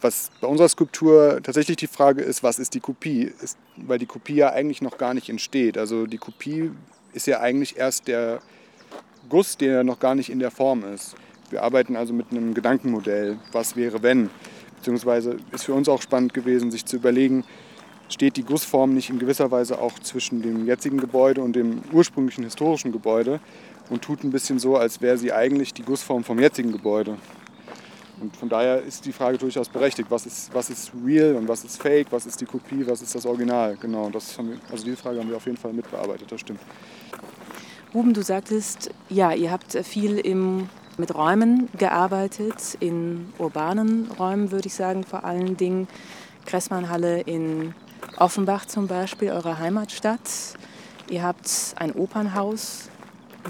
Was 0.00 0.30
bei 0.40 0.46
unserer 0.46 0.68
Skulptur 0.68 1.40
tatsächlich 1.42 1.76
die 1.76 1.88
Frage 1.88 2.22
ist, 2.22 2.42
was 2.42 2.58
ist 2.58 2.74
die 2.74 2.80
Kopie? 2.80 3.32
Ist, 3.42 3.58
weil 3.76 3.98
die 3.98 4.06
Kopie 4.06 4.36
ja 4.36 4.50
eigentlich 4.50 4.80
noch 4.80 4.96
gar 4.96 5.12
nicht 5.12 5.28
entsteht. 5.28 5.76
Also 5.76 6.06
die 6.06 6.18
Kopie 6.18 6.70
ist 7.14 7.26
ja 7.26 7.40
eigentlich 7.40 7.76
erst 7.76 8.06
der 8.06 8.40
Guss, 9.28 9.56
der 9.56 9.82
noch 9.82 9.98
gar 9.98 10.14
nicht 10.14 10.30
in 10.30 10.38
der 10.38 10.52
Form 10.52 10.84
ist. 10.84 11.16
Wir 11.50 11.62
arbeiten 11.62 11.96
also 11.96 12.12
mit 12.12 12.30
einem 12.30 12.54
Gedankenmodell, 12.54 13.38
was 13.52 13.74
wäre 13.74 14.02
wenn. 14.02 14.30
Beziehungsweise 14.76 15.38
ist 15.50 15.64
für 15.64 15.74
uns 15.74 15.88
auch 15.88 16.00
spannend 16.00 16.32
gewesen, 16.32 16.70
sich 16.70 16.84
zu 16.84 16.96
überlegen, 16.96 17.44
steht 18.08 18.36
die 18.36 18.44
Gussform 18.44 18.94
nicht 18.94 19.10
in 19.10 19.18
gewisser 19.18 19.50
Weise 19.50 19.80
auch 19.80 19.98
zwischen 19.98 20.42
dem 20.42 20.66
jetzigen 20.66 20.98
Gebäude 20.98 21.42
und 21.42 21.54
dem 21.54 21.82
ursprünglichen 21.92 22.44
historischen 22.44 22.92
Gebäude 22.92 23.40
und 23.90 24.02
tut 24.02 24.22
ein 24.22 24.30
bisschen 24.30 24.58
so, 24.58 24.76
als 24.76 25.00
wäre 25.00 25.18
sie 25.18 25.32
eigentlich 25.32 25.74
die 25.74 25.82
Gussform 25.82 26.22
vom 26.22 26.38
jetzigen 26.38 26.72
Gebäude. 26.72 27.16
Und 28.20 28.36
von 28.36 28.48
daher 28.48 28.82
ist 28.82 29.04
die 29.04 29.12
Frage 29.12 29.38
durchaus 29.38 29.68
berechtigt, 29.68 30.10
was 30.10 30.26
ist, 30.26 30.52
was 30.52 30.70
ist 30.70 30.92
real 31.04 31.36
und 31.36 31.48
was 31.48 31.64
ist 31.64 31.80
fake, 31.80 32.08
was 32.10 32.26
ist 32.26 32.40
die 32.40 32.46
Kopie, 32.46 32.86
was 32.86 33.02
ist 33.02 33.14
das 33.14 33.26
Original. 33.26 33.76
Genau, 33.80 34.10
das 34.10 34.36
wir, 34.38 34.58
also 34.70 34.84
diese 34.84 34.96
Frage 34.96 35.20
haben 35.20 35.28
wir 35.28 35.36
auf 35.36 35.46
jeden 35.46 35.56
Fall 35.56 35.72
mitbearbeitet, 35.72 36.30
das 36.30 36.40
stimmt. 36.40 36.60
Ruben, 37.94 38.12
du 38.12 38.22
sagtest, 38.22 38.90
ja, 39.08 39.32
ihr 39.32 39.50
habt 39.50 39.72
viel 39.84 40.18
im, 40.18 40.68
mit 40.98 41.14
Räumen 41.14 41.68
gearbeitet, 41.78 42.76
in 42.80 43.32
urbanen 43.38 44.10
Räumen 44.18 44.50
würde 44.50 44.66
ich 44.66 44.74
sagen, 44.74 45.04
vor 45.04 45.24
allen 45.24 45.56
Dingen. 45.56 45.88
Kressmannhalle 46.48 47.20
in 47.20 47.74
Offenbach 48.16 48.64
zum 48.64 48.86
Beispiel, 48.86 49.30
eure 49.30 49.58
Heimatstadt. 49.58 50.20
Ihr 51.10 51.22
habt 51.22 51.74
ein 51.76 51.92
Opernhaus 51.92 52.88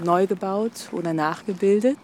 neu 0.03 0.27
gebaut 0.27 0.89
oder 0.91 1.13
nachgebildet. 1.13 1.97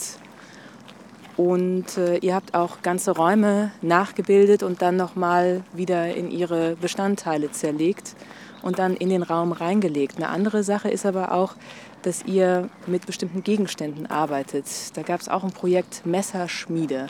Und 1.38 1.98
äh, 1.98 2.18
ihr 2.18 2.34
habt 2.34 2.56
auch 2.56 2.82
ganze 2.82 3.12
Räume 3.12 3.72
nachgebildet 3.82 4.64
und 4.64 4.82
dann 4.82 4.96
nochmal 4.96 5.64
wieder 5.74 6.16
in 6.16 6.32
ihre 6.32 6.76
Bestandteile 6.78 7.52
zerlegt 7.52 8.16
und 8.62 8.80
dann 8.80 8.96
in 8.96 9.10
den 9.10 9.22
Raum 9.22 9.52
reingelegt. 9.52 10.18
Eine 10.18 10.30
andere 10.30 10.64
Sache 10.64 10.90
ist 10.90 11.06
aber 11.06 11.34
auch, 11.34 11.56
dass 12.04 12.24
ihr 12.24 12.70
mit 12.88 13.06
bestimmten 13.06 13.44
Gegenständen 13.44 14.06
arbeitet. 14.06 14.66
Da 14.94 15.02
gab 15.02 15.20
es 15.20 15.28
auch 15.28 15.44
ein 15.44 15.52
Projekt 15.52 16.06
Messerschmiede. 16.06 17.08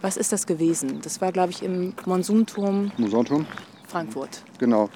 Was 0.00 0.16
ist 0.16 0.32
das 0.32 0.46
gewesen? 0.46 1.00
Das 1.02 1.20
war, 1.20 1.30
glaube 1.30 1.52
ich, 1.52 1.62
im 1.62 1.92
Monsunturm. 2.06 2.90
Monsunturm? 2.96 3.46
Frankfurt. 3.86 4.42
Genau. 4.58 4.88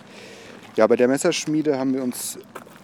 Ja, 0.76 0.86
bei 0.86 0.96
der 0.96 1.08
Messerschmiede 1.08 1.78
haben 1.78 1.92
wir 1.92 2.02
uns 2.02 2.38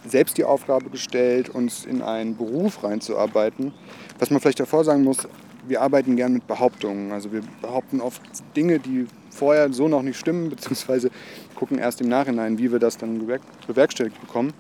selbst 0.06 0.38
die 0.38 0.44
Aufgabe 0.44 0.90
gestellt, 0.90 1.48
uns 1.48 1.84
in 1.84 2.02
einen 2.02 2.36
Beruf 2.36 2.84
reinzuarbeiten. 2.84 3.72
Was 4.18 4.30
man 4.30 4.40
vielleicht 4.40 4.60
davor 4.60 4.84
sagen 4.84 5.02
muss, 5.02 5.26
wir 5.66 5.82
arbeiten 5.82 6.16
gern 6.16 6.32
mit 6.32 6.46
Behauptungen. 6.46 7.12
Also 7.12 7.32
wir 7.32 7.42
behaupten 7.60 8.00
oft 8.00 8.22
Dinge, 8.56 8.78
die 8.78 9.06
vorher 9.30 9.72
so 9.72 9.88
noch 9.88 10.02
nicht 10.02 10.18
stimmen, 10.18 10.50
beziehungsweise 10.50 11.10
gucken 11.54 11.78
erst 11.78 12.00
im 12.00 12.08
Nachhinein, 12.08 12.58
wie 12.58 12.72
wir 12.72 12.78
das 12.78 12.96
dann 12.96 13.26
bewerkstelligt 13.66 14.20
bekommen. 14.20 14.52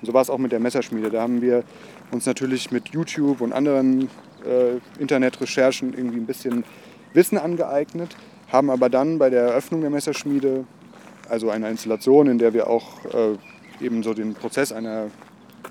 Und 0.00 0.06
so 0.06 0.14
war 0.14 0.22
es 0.22 0.30
auch 0.30 0.38
mit 0.38 0.52
der 0.52 0.60
Messerschmiede. 0.60 1.10
Da 1.10 1.22
haben 1.22 1.40
wir 1.42 1.64
uns 2.10 2.26
natürlich 2.26 2.70
mit 2.70 2.88
YouTube 2.90 3.40
und 3.40 3.52
anderen 3.52 4.08
äh, 4.44 4.78
Internetrecherchen 5.00 5.94
irgendwie 5.94 6.18
ein 6.18 6.26
bisschen 6.26 6.64
Wissen 7.14 7.38
angeeignet, 7.38 8.16
haben 8.52 8.70
aber 8.70 8.88
dann 8.88 9.18
bei 9.18 9.30
der 9.30 9.42
Eröffnung 9.42 9.80
der 9.80 9.90
Messerschmiede, 9.90 10.64
also 11.28 11.50
einer 11.50 11.68
Installation, 11.68 12.28
in 12.28 12.38
der 12.38 12.54
wir 12.54 12.68
auch 12.68 13.04
äh, 13.06 13.84
eben 13.84 14.02
so 14.02 14.14
den 14.14 14.34
Prozess 14.34 14.72
einer 14.72 15.08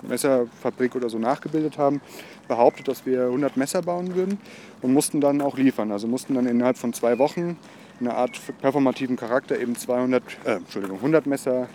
Messerfabrik 0.07 0.95
oder 0.95 1.09
so 1.09 1.17
nachgebildet 1.19 1.77
haben, 1.77 2.01
behauptet, 2.47 2.87
dass 2.87 3.05
wir 3.05 3.25
100 3.25 3.57
Messer 3.57 3.81
bauen 3.81 4.15
würden 4.15 4.39
und 4.81 4.93
mussten 4.93 5.21
dann 5.21 5.41
auch 5.41 5.57
liefern. 5.57 5.91
Also 5.91 6.07
mussten 6.07 6.35
dann 6.35 6.45
innerhalb 6.47 6.77
von 6.77 6.93
zwei 6.93 7.17
Wochen 7.17 7.57
eine 7.99 8.15
Art 8.15 8.39
performativen 8.61 9.15
Charakter 9.15 9.59
eben 9.59 9.75
200, 9.75 10.23
äh, 10.45 10.51
Entschuldigung, 10.55 10.97
100 10.97 11.25
Messer 11.25 11.67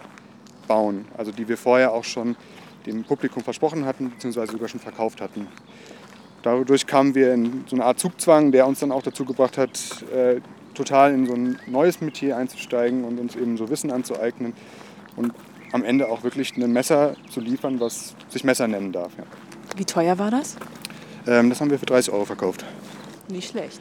bauen, 0.69 1.07
also 1.16 1.33
die 1.33 1.49
wir 1.49 1.57
vorher 1.57 1.92
auch 1.92 2.04
schon 2.04 2.37
dem 2.87 3.04
Publikum 3.04 3.42
versprochen 3.42 3.85
hatten, 3.85 4.11
beziehungsweise 4.11 4.52
sogar 4.52 4.69
schon 4.69 4.81
verkauft 4.81 5.21
hatten. 5.21 5.47
Dadurch 6.42 6.87
kamen 6.87 7.14
wir 7.14 7.33
in 7.35 7.64
so 7.66 7.76
eine 7.76 7.85
Art 7.85 8.00
Zugzwang, 8.00 8.50
der 8.50 8.66
uns 8.66 8.81
dann 8.81 8.90
auch 8.90 9.02
dazu 9.02 9.25
gebracht 9.25 9.59
hat, 9.59 9.78
äh, 10.12 10.40
total 10.75 11.14
in 11.14 11.26
so 11.26 11.35
ein 11.35 11.59
neues 11.66 12.00
Metier 12.00 12.37
einzusteigen 12.37 13.04
und 13.04 13.21
uns 13.21 13.37
eben 13.37 13.57
so 13.57 13.69
Wissen 13.69 13.90
anzueignen 13.90 14.52
und 15.16 15.33
am 15.73 15.85
Ende 15.85 16.09
auch 16.09 16.23
wirklich 16.23 16.57
ein 16.57 16.73
Messer 16.73 17.17
zu 17.31 17.41
liefern, 17.41 17.81
was 17.81 18.14
sich 18.29 18.45
Messer 18.45 18.69
nennen 18.69 18.93
darf. 18.93 19.12
Ja. 19.19 19.25
Wie 19.76 19.85
teuer 19.85 20.19
war 20.19 20.31
das? 20.31 20.57
Ähm, 21.26 21.50
das 21.50 21.61
haben 21.61 21.71
wir 21.71 21.79
für 21.79 21.87
30 21.87 22.12
Euro 22.12 22.25
verkauft. 22.25 22.64
Nicht 23.29 23.50
schlecht. 23.50 23.81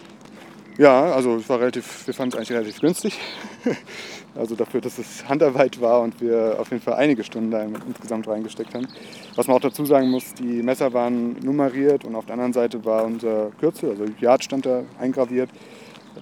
Ja, 0.77 1.11
also 1.13 1.35
es 1.35 1.49
war 1.49 1.59
relativ, 1.59 2.07
wir 2.07 2.13
fanden 2.13 2.33
es 2.33 2.37
eigentlich 2.37 2.51
relativ 2.51 2.79
günstig. 2.79 3.19
also 4.35 4.55
dafür, 4.55 4.79
dass 4.79 4.97
es 4.97 5.27
Handarbeit 5.27 5.81
war 5.81 6.01
und 6.01 6.21
wir 6.21 6.55
auf 6.59 6.71
jeden 6.71 6.81
Fall 6.81 6.93
einige 6.93 7.23
Stunden 7.23 7.51
da 7.51 7.61
insgesamt 7.61 8.27
reingesteckt 8.27 8.73
haben. 8.73 8.87
Was 9.35 9.47
man 9.47 9.57
auch 9.57 9.61
dazu 9.61 9.85
sagen 9.85 10.09
muss, 10.09 10.33
die 10.33 10.63
Messer 10.63 10.93
waren 10.93 11.33
nummeriert 11.43 12.05
und 12.05 12.15
auf 12.15 12.25
der 12.25 12.33
anderen 12.33 12.53
Seite 12.53 12.83
war 12.85 13.03
unser 13.03 13.51
Kürzel, 13.59 13.91
also 13.91 14.05
Yard 14.19 14.43
stand 14.43 14.65
da 14.65 14.83
eingraviert. 14.99 15.49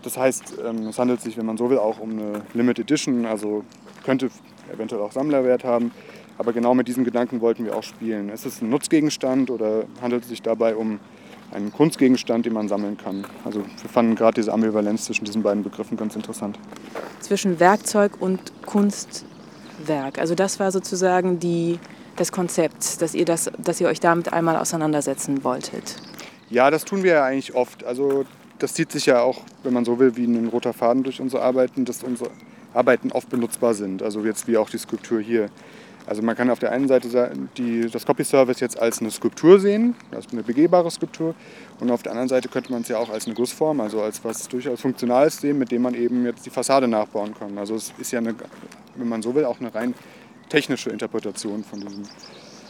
Das 0.03 0.17
heißt, 0.17 0.55
ähm, 0.65 0.87
es 0.87 0.99
handelt 0.99 1.21
sich, 1.21 1.37
wenn 1.37 1.45
man 1.45 1.57
so 1.57 1.69
will, 1.69 1.77
auch 1.77 1.99
um 1.99 2.11
eine 2.11 2.41
Limited 2.53 2.89
Edition, 2.89 3.25
also 3.25 3.63
könnte 4.03 4.29
eventuell 4.71 5.01
auch 5.01 5.11
Sammlerwert 5.11 5.63
haben. 5.63 5.91
Aber 6.37 6.53
genau 6.53 6.73
mit 6.73 6.87
diesem 6.87 7.03
Gedanken 7.03 7.41
wollten 7.41 7.65
wir 7.65 7.75
auch 7.75 7.83
spielen. 7.83 8.29
Ist 8.29 8.45
es 8.45 8.61
ein 8.61 8.69
Nutzgegenstand 8.69 9.49
oder 9.49 9.83
handelt 10.01 10.23
es 10.23 10.29
sich 10.29 10.41
dabei 10.41 10.75
um 10.75 10.99
einen 11.51 11.73
Kunstgegenstand, 11.73 12.45
den 12.45 12.53
man 12.53 12.67
sammeln 12.67 12.97
kann? 12.97 13.25
Also 13.43 13.59
wir 13.59 13.89
fanden 13.89 14.15
gerade 14.15 14.35
diese 14.35 14.53
Ambivalenz 14.53 15.05
zwischen 15.05 15.25
diesen 15.25 15.43
beiden 15.43 15.63
Begriffen 15.63 15.97
ganz 15.97 16.15
interessant. 16.15 16.57
Zwischen 17.19 17.59
Werkzeug 17.59 18.13
und 18.21 18.39
Kunstwerk. 18.65 20.17
Also 20.17 20.33
das 20.33 20.59
war 20.59 20.71
sozusagen 20.71 21.39
die, 21.39 21.77
das 22.15 22.31
Konzept, 22.31 23.01
dass 23.01 23.13
ihr, 23.13 23.25
das, 23.25 23.51
dass 23.57 23.81
ihr 23.81 23.87
euch 23.87 23.99
damit 23.99 24.31
einmal 24.31 24.55
auseinandersetzen 24.57 25.43
wolltet. 25.43 25.97
Ja, 26.49 26.71
das 26.71 26.85
tun 26.85 27.03
wir 27.03 27.13
ja 27.13 27.25
eigentlich 27.25 27.53
oft. 27.53 27.83
Also 27.83 28.25
das 28.59 28.73
zieht 28.73 28.91
sich 28.91 29.05
ja 29.07 29.21
auch, 29.21 29.41
wenn 29.63 29.73
man 29.73 29.85
so 29.85 29.99
will, 29.99 30.15
wie 30.15 30.25
ein 30.25 30.47
roter 30.47 30.73
Faden 30.73 31.03
durch 31.03 31.19
unsere 31.21 31.41
Arbeiten, 31.41 31.85
dass 31.85 32.03
unsere 32.03 32.29
Arbeiten 32.73 33.11
oft 33.11 33.29
benutzbar 33.29 33.73
sind. 33.73 34.03
Also 34.03 34.23
jetzt 34.25 34.47
wie 34.47 34.57
auch 34.57 34.69
die 34.69 34.77
Skulptur 34.77 35.19
hier. 35.19 35.49
Also 36.05 36.23
man 36.23 36.35
kann 36.35 36.49
auf 36.49 36.57
der 36.57 36.71
einen 36.71 36.87
Seite 36.87 37.31
die, 37.57 37.87
das 37.87 38.03
Copy 38.05 38.23
Service 38.23 38.59
jetzt 38.61 38.79
als 38.79 38.99
eine 38.99 39.11
Skulptur 39.11 39.59
sehen, 39.59 39.95
als 40.11 40.31
eine 40.31 40.41
begehbare 40.41 40.89
Skulptur. 40.89 41.35
Und 41.79 41.91
auf 41.91 42.01
der 42.01 42.13
anderen 42.13 42.29
Seite 42.29 42.49
könnte 42.49 42.71
man 42.71 42.81
es 42.81 42.87
ja 42.87 42.97
auch 42.97 43.09
als 43.09 43.27
eine 43.27 43.35
Gussform, 43.35 43.79
also 43.79 44.01
als 44.01 44.23
was 44.23 44.47
durchaus 44.47 44.81
Funktionales 44.81 45.37
sehen, 45.37 45.59
mit 45.59 45.71
dem 45.71 45.83
man 45.83 45.93
eben 45.93 46.25
jetzt 46.25 46.45
die 46.45 46.49
Fassade 46.49 46.87
nachbauen 46.87 47.35
kann. 47.35 47.57
Also 47.59 47.75
es 47.75 47.93
ist 47.99 48.11
ja, 48.11 48.19
eine, 48.19 48.33
wenn 48.95 49.07
man 49.07 49.21
so 49.21 49.35
will, 49.35 49.45
auch 49.45 49.59
eine 49.59 49.73
rein 49.73 49.93
technische 50.49 50.89
Interpretation 50.89 51.63
von 51.63 51.79
diesem. 51.79 52.03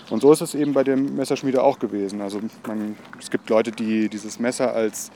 Und 0.09 0.21
so 0.21 0.33
ist 0.33 0.41
es 0.41 0.55
eben 0.55 0.73
bei 0.73 0.83
dem 0.83 1.15
Messerschmiede 1.15 1.63
auch 1.63 1.79
gewesen. 1.79 2.19
Also 2.19 2.41
man, 2.67 2.97
es 3.19 3.29
gibt 3.29 3.49
Leute, 3.49 3.71
die 3.71 4.09
dieses 4.09 4.39
Messer 4.39 4.73
als 4.73 5.11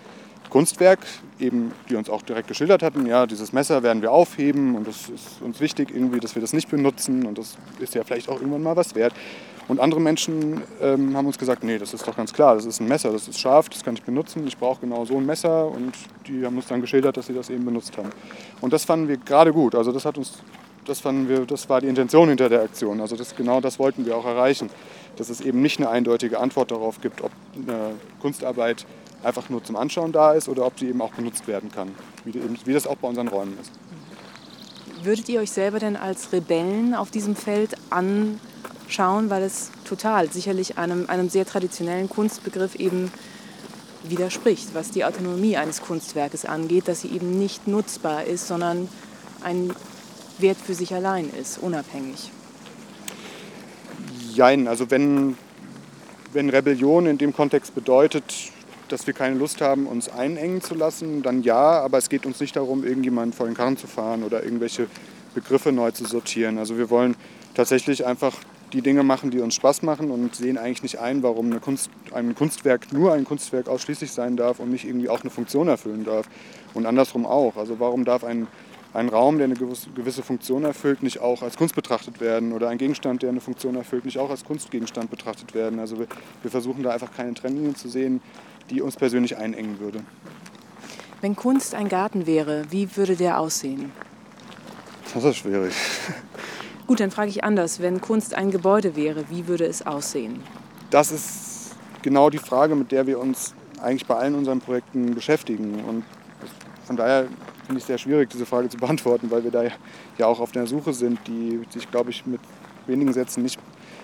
Kunstwerk, 0.49 0.99
eben, 1.39 1.71
die 1.89 1.95
uns 1.95 2.09
auch 2.09 2.21
direkt 2.21 2.47
geschildert 2.47 2.83
hatten, 2.83 3.05
ja, 3.05 3.25
dieses 3.25 3.53
Messer 3.53 3.83
werden 3.83 4.01
wir 4.01 4.11
aufheben 4.11 4.75
und 4.75 4.87
es 4.87 5.09
ist 5.09 5.41
uns 5.41 5.59
wichtig 5.59 5.89
irgendwie, 5.93 6.19
dass 6.19 6.35
wir 6.35 6.41
das 6.41 6.53
nicht 6.53 6.69
benutzen 6.69 7.25
und 7.25 7.37
das 7.37 7.57
ist 7.79 7.95
ja 7.95 8.03
vielleicht 8.03 8.29
auch 8.29 8.39
irgendwann 8.39 8.63
mal 8.63 8.75
was 8.75 8.95
wert. 8.95 9.13
Und 9.67 9.79
andere 9.79 10.01
Menschen 10.01 10.61
ähm, 10.81 11.15
haben 11.15 11.25
uns 11.25 11.37
gesagt, 11.37 11.63
nee, 11.63 11.77
das 11.77 11.93
ist 11.93 12.05
doch 12.05 12.15
ganz 12.15 12.33
klar, 12.33 12.55
das 12.55 12.65
ist 12.65 12.81
ein 12.81 12.87
Messer, 12.87 13.11
das 13.11 13.27
ist 13.27 13.39
scharf, 13.39 13.69
das 13.69 13.83
kann 13.83 13.95
ich 13.95 14.03
benutzen, 14.03 14.45
ich 14.45 14.57
brauche 14.57 14.81
genau 14.81 15.05
so 15.05 15.17
ein 15.17 15.25
Messer 15.25 15.67
und 15.67 15.93
die 16.27 16.45
haben 16.45 16.57
uns 16.57 16.67
dann 16.67 16.81
geschildert, 16.81 17.15
dass 17.15 17.27
sie 17.27 17.33
das 17.33 17.49
eben 17.49 17.63
benutzt 17.63 17.97
haben. 17.97 18.09
Und 18.59 18.73
das 18.73 18.83
fanden 18.83 19.07
wir 19.07 19.17
gerade 19.17 19.53
gut, 19.53 19.73
also 19.75 19.93
das 19.93 20.03
hat 20.03 20.17
uns, 20.17 20.33
das 20.85 20.99
fanden 20.99 21.29
wir, 21.29 21.45
das 21.45 21.69
war 21.69 21.79
die 21.79 21.87
Intention 21.87 22.27
hinter 22.27 22.49
der 22.49 22.61
Aktion, 22.61 22.99
also 22.99 23.15
das, 23.15 23.35
genau 23.35 23.61
das 23.61 23.79
wollten 23.79 24.05
wir 24.05 24.17
auch 24.17 24.25
erreichen, 24.25 24.69
dass 25.15 25.29
es 25.29 25.39
eben 25.39 25.61
nicht 25.61 25.79
eine 25.79 25.89
eindeutige 25.89 26.39
Antwort 26.39 26.71
darauf 26.71 26.99
gibt, 26.99 27.21
ob 27.21 27.31
eine 27.55 27.95
Kunstarbeit 28.19 28.85
einfach 29.23 29.49
nur 29.49 29.63
zum 29.63 29.75
Anschauen 29.75 30.11
da 30.11 30.33
ist 30.33 30.49
oder 30.49 30.65
ob 30.65 30.77
sie 30.77 30.89
eben 30.89 31.01
auch 31.01 31.13
benutzt 31.13 31.47
werden 31.47 31.71
kann, 31.71 31.91
wie, 32.25 32.73
das 32.73 32.87
auch 32.87 32.97
bei 32.97 33.07
unseren 33.07 33.27
Räumen 33.27 33.57
ist. 33.59 33.71
Würdet 35.03 35.27
ihr 35.29 35.41
euch 35.41 35.51
selber 35.51 35.79
denn 35.79 35.95
als 35.95 36.31
Rebellen 36.31 36.93
auf 36.93 37.11
diesem 37.11 37.35
Feld 37.35 37.75
anschauen, 37.89 39.29
weil 39.29 39.43
es 39.43 39.71
total 39.85 40.31
sicherlich 40.31 40.77
einem, 40.77 41.09
einem 41.09 41.29
sehr 41.29 41.45
traditionellen 41.45 42.09
Kunstbegriff 42.09 42.75
eben 42.75 43.11
widerspricht, 44.03 44.73
was 44.73 44.91
die 44.91 45.05
Autonomie 45.05 45.57
eines 45.57 45.81
Kunstwerkes 45.81 46.45
angeht, 46.45 46.87
dass 46.87 47.01
sie 47.01 47.09
eben 47.09 47.37
nicht 47.37 47.67
nutzbar 47.67 48.25
ist, 48.25 48.47
sondern 48.47 48.87
ein 49.43 49.73
Wert 50.39 50.57
für 50.57 50.73
sich 50.73 50.93
allein 50.93 51.29
ist, 51.29 51.57
unabhängig. 51.57 52.31
Jein, 54.33 54.67
also 54.67 54.89
wenn, 54.89 55.37
wenn 56.33 56.49
Rebellion 56.49 57.05
in 57.05 57.17
dem 57.17 57.33
Kontext 57.33 57.75
bedeutet, 57.75 58.52
dass 58.93 59.07
wir 59.07 59.13
keine 59.13 59.35
Lust 59.35 59.59
haben, 59.59 59.87
uns 59.87 60.07
einengen 60.07 60.61
zu 60.61 60.75
lassen, 60.75 61.23
dann 61.23 61.41
ja, 61.41 61.81
aber 61.81 61.97
es 61.97 62.09
geht 62.09 62.27
uns 62.27 62.39
nicht 62.39 62.55
darum, 62.55 62.85
irgendjemanden 62.85 63.33
vor 63.33 63.47
den 63.47 63.55
Karren 63.55 63.75
zu 63.75 63.87
fahren 63.87 64.23
oder 64.23 64.43
irgendwelche 64.43 64.87
Begriffe 65.33 65.71
neu 65.71 65.89
zu 65.91 66.05
sortieren. 66.05 66.59
Also 66.59 66.77
wir 66.77 66.91
wollen 66.91 67.15
tatsächlich 67.55 68.05
einfach 68.05 68.35
die 68.71 68.83
Dinge 68.83 69.01
machen, 69.03 69.31
die 69.31 69.39
uns 69.39 69.55
Spaß 69.55 69.81
machen 69.81 70.11
und 70.11 70.35
sehen 70.35 70.59
eigentlich 70.59 70.83
nicht 70.83 70.99
ein, 70.99 71.23
warum 71.23 71.47
eine 71.47 71.59
Kunst, 71.59 71.89
ein 72.13 72.35
Kunstwerk 72.35 72.93
nur 72.93 73.13
ein 73.13 73.23
Kunstwerk 73.23 73.67
ausschließlich 73.67 74.11
sein 74.11 74.37
darf 74.37 74.59
und 74.59 74.69
nicht 74.69 74.85
irgendwie 74.85 75.09
auch 75.09 75.21
eine 75.21 75.31
Funktion 75.31 75.67
erfüllen 75.67 76.05
darf. 76.05 76.27
Und 76.75 76.85
andersrum 76.85 77.25
auch. 77.25 77.57
Also 77.57 77.79
warum 77.79 78.05
darf 78.05 78.23
ein 78.23 78.47
ein 78.93 79.09
Raum, 79.09 79.37
der 79.37 79.45
eine 79.45 79.55
gewisse 79.55 80.21
Funktion 80.21 80.63
erfüllt, 80.63 81.01
nicht 81.01 81.19
auch 81.19 81.41
als 81.41 81.57
Kunst 81.57 81.75
betrachtet 81.75 82.21
werden 82.21 82.53
oder 82.53 82.69
ein 82.69 82.77
Gegenstand, 82.77 83.23
der 83.23 83.29
eine 83.29 83.41
Funktion 83.41 83.75
erfüllt, 83.75 84.05
nicht 84.05 84.19
auch 84.19 84.29
als 84.29 84.45
Kunstgegenstand 84.45 85.09
betrachtet 85.09 85.55
werden. 85.55 85.79
Also 85.79 85.97
wir, 85.97 86.07
wir 86.43 86.51
versuchen 86.51 86.83
da 86.83 86.91
einfach 86.91 87.11
keine 87.11 87.33
Trennlinien 87.33 87.75
zu 87.75 87.89
sehen, 87.89 88.21
die 88.69 88.81
uns 88.81 88.95
persönlich 88.95 89.37
einengen 89.37 89.79
würde. 89.79 90.01
Wenn 91.21 91.35
Kunst 91.35 91.73
ein 91.73 91.89
Garten 91.89 92.27
wäre, 92.27 92.65
wie 92.69 92.95
würde 92.95 93.15
der 93.15 93.39
aussehen? 93.39 93.91
Das 95.13 95.23
ist 95.23 95.37
schwierig. 95.37 95.73
Gut, 96.85 96.99
dann 96.99 97.11
frage 97.11 97.29
ich 97.29 97.43
anders. 97.43 97.79
Wenn 97.79 98.01
Kunst 98.01 98.33
ein 98.33 98.51
Gebäude 98.51 98.95
wäre, 98.95 99.25
wie 99.29 99.47
würde 99.47 99.65
es 99.65 99.85
aussehen? 99.85 100.41
Das 100.89 101.11
ist 101.11 101.75
genau 102.01 102.29
die 102.29 102.39
Frage, 102.39 102.75
mit 102.75 102.91
der 102.91 103.07
wir 103.07 103.19
uns 103.19 103.53
eigentlich 103.81 104.05
bei 104.05 104.15
allen 104.15 104.35
unseren 104.35 104.59
Projekten 104.59 105.15
beschäftigen. 105.15 105.83
Und 105.85 106.03
von 106.85 106.95
daher 106.95 107.27
finde 107.65 107.77
ich 107.77 107.83
es 107.83 107.87
sehr 107.87 107.97
schwierig, 107.97 108.29
diese 108.29 108.45
Frage 108.45 108.69
zu 108.69 108.77
beantworten, 108.79 109.31
weil 109.31 109.43
wir 109.43 109.51
da 109.51 109.63
ja 110.17 110.25
auch 110.25 110.39
auf 110.39 110.51
der 110.51 110.67
Suche 110.67 110.93
sind, 110.93 111.19
die 111.27 111.61
sich, 111.69 111.89
glaube 111.89 112.09
ich, 112.09 112.25
mit 112.25 112.41
wenigen 112.87 113.13
Sätzen 113.13 113.43
nicht 113.43 113.59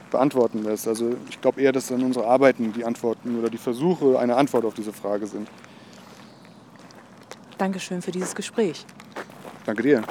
beantworten 0.10 0.64
lässt. 0.64 0.88
Also 0.88 1.16
ich 1.30 1.40
glaube 1.42 1.62
eher, 1.62 1.72
dass 1.72 1.88
dann 1.88 2.04
unsere 2.04 2.26
Arbeiten 2.26 2.74
die 2.74 2.84
Antworten 2.84 3.38
oder 3.38 3.50
die 3.50 3.58
Versuche 3.58 4.18
eine 4.18 4.36
Antwort 4.36 4.66
auf 4.66 4.74
diese 4.74 4.94
Frage 4.94 5.28
sind. 5.28 5.48
Dankeschön 7.58 8.02
für 8.02 8.12
dieses 8.12 8.34
Gespräch. 8.36 8.86
Danke 9.66 9.84
dir. 9.84 10.04